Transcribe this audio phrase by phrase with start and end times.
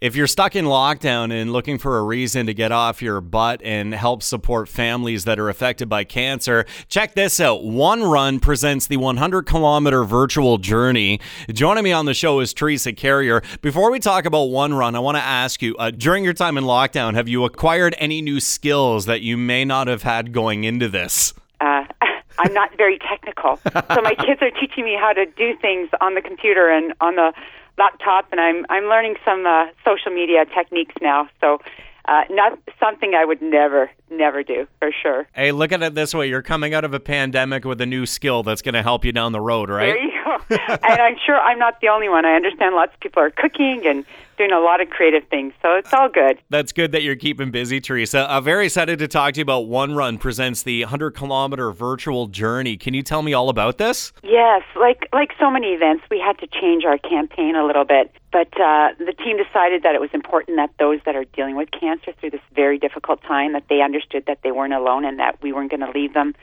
[0.00, 3.60] If you're stuck in lockdown and looking for a reason to get off your butt
[3.62, 7.60] and help support families that are affected by cancer, check this out.
[7.60, 11.20] OneRun presents the 100 kilometer virtual journey.
[11.52, 13.42] Joining me on the show is Theresa Carrier.
[13.60, 16.64] Before we talk about OneRun, I want to ask you uh, during your time in
[16.64, 20.88] lockdown, have you acquired any new skills that you may not have had going into
[20.88, 21.34] this?
[21.60, 21.84] Uh,
[22.38, 23.58] I'm not very technical.
[23.66, 27.16] so my kids are teaching me how to do things on the computer and on
[27.16, 27.34] the
[27.82, 31.20] laptop, and I'm I'm learning some uh, social media techniques now.
[31.40, 31.58] So.
[32.06, 35.26] Uh, not something I would never, never do for sure.
[35.32, 38.06] Hey, look at it this way: you're coming out of a pandemic with a new
[38.06, 39.86] skill that's going to help you down the road, right?
[39.86, 40.30] There you go.
[40.50, 42.24] and I'm sure I'm not the only one.
[42.24, 44.04] I understand lots of people are cooking and
[44.36, 46.38] doing a lot of creative things, so it's all good.
[46.48, 48.26] That's good that you're keeping busy, Theresa.
[48.28, 52.76] I'm very excited to talk to you about OneRun presents the 100 kilometer virtual journey.
[52.76, 54.12] Can you tell me all about this?
[54.22, 58.12] Yes, like like so many events, we had to change our campaign a little bit.
[58.32, 61.70] But uh, the team decided that it was important that those that are dealing with
[61.72, 65.40] cancer through this very difficult time that they understood that they weren't alone and that
[65.42, 66.34] we weren't going to leave them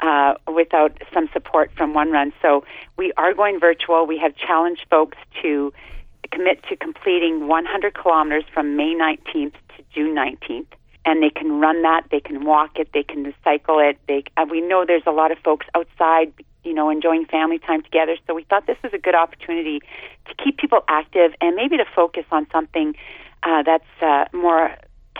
[0.00, 2.32] uh, without some support from OneRun.
[2.42, 2.64] So
[2.96, 4.06] we are going virtual.
[4.06, 5.72] We have challenged folks to
[6.30, 10.66] commit to completing 100 kilometers from May 19th to June 19th.
[11.04, 13.96] And they can run that, they can walk it, they can cycle it.
[14.08, 16.32] They, uh, we know there's a lot of folks outside,
[16.64, 18.16] you know, enjoying family time together.
[18.26, 19.78] So we thought this was a good opportunity
[20.26, 22.96] to keep people active and maybe to focus on something
[23.44, 24.76] uh, that's uh, more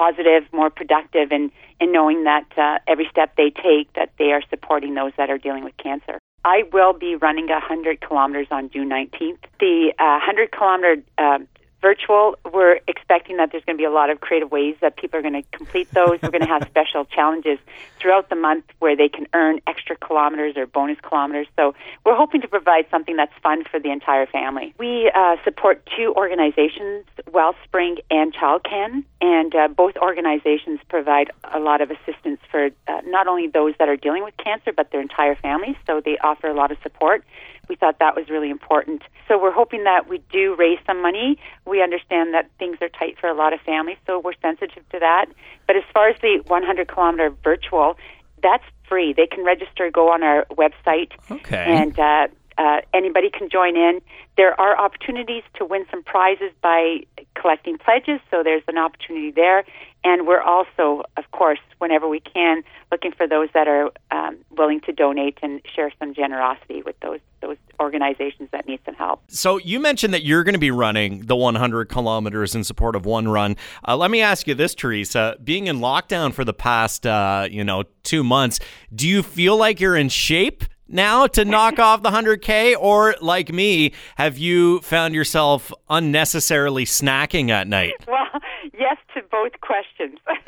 [0.00, 4.32] positive, more productive, and in, in knowing that uh, every step they take, that they
[4.32, 6.18] are supporting those that are dealing with cancer.
[6.42, 9.42] I will be running 100 kilometers on June 19th.
[9.58, 11.40] The uh, 100 kilometer uh,
[11.82, 15.18] virtual, we're expecting that there's going to be a lot of creative ways that people
[15.18, 16.18] are going to complete those.
[16.22, 17.58] we're going to have special challenges
[18.00, 21.46] throughout the month where they can earn extra kilometers or bonus kilometers.
[21.56, 24.74] So we're hoping to provide something that's fun for the entire family.
[24.78, 31.58] We uh, support two organizations, Wellspring and Child ChildCan, and uh, both organizations provide a
[31.58, 35.00] lot of assistance for uh, not only those that are dealing with cancer, but their
[35.00, 35.76] entire families.
[35.86, 37.24] So they offer a lot of support
[37.70, 39.02] we thought that was really important.
[39.28, 41.38] So we're hoping that we do raise some money.
[41.64, 44.98] We understand that things are tight for a lot of families, so we're sensitive to
[44.98, 45.26] that.
[45.66, 47.96] But as far as the 100 kilometer virtual,
[48.42, 49.12] that's free.
[49.12, 51.64] They can register, go on our website, okay.
[51.64, 52.26] and uh,
[52.60, 54.02] uh, anybody can join in.
[54.36, 59.64] There are opportunities to win some prizes by collecting pledges, so there's an opportunity there.
[60.04, 62.62] And we're also, of course, whenever we can,
[62.92, 67.20] looking for those that are um, willing to donate and share some generosity with those
[67.40, 69.22] those organizations that need some help.
[69.28, 73.04] So you mentioned that you're going to be running the 100 kilometers in support of
[73.04, 73.56] OneRun.
[73.88, 77.64] Uh, let me ask you this, Theresa: Being in lockdown for the past, uh, you
[77.64, 78.60] know, two months,
[78.94, 80.64] do you feel like you're in shape?
[80.90, 82.76] Now to knock off the 100K?
[82.78, 87.94] Or, like me, have you found yourself unnecessarily snacking at night?
[88.06, 88.40] Well,
[88.78, 90.18] yes to both questions.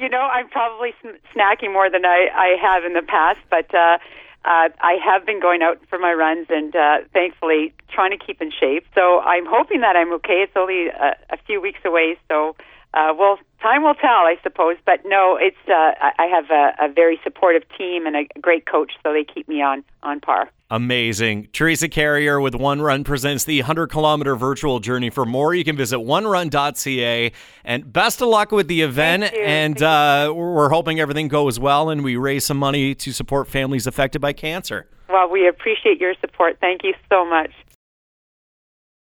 [0.00, 0.94] you know, I'm probably
[1.34, 3.98] snacking more than I, I have in the past, but uh,
[4.44, 8.40] uh, I have been going out for my runs and uh, thankfully trying to keep
[8.40, 8.84] in shape.
[8.94, 10.44] So I'm hoping that I'm okay.
[10.44, 12.54] It's only a, a few weeks away, so
[12.94, 14.76] uh, well, time will tell, I suppose.
[14.84, 18.92] But no, it's uh, I have a, a very supportive team and a great coach,
[19.02, 20.50] so they keep me on on par.
[20.68, 21.46] Amazing.
[21.52, 25.10] Theresa Carrier with OneRun presents the 100 kilometer virtual journey.
[25.10, 27.32] For more, you can visit onerun.ca.
[27.64, 29.32] And best of luck with the event.
[29.32, 33.86] And uh, we're hoping everything goes well and we raise some money to support families
[33.86, 34.88] affected by cancer.
[35.08, 36.58] Well, we appreciate your support.
[36.60, 37.52] Thank you so much.